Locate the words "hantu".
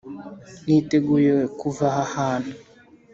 2.13-2.53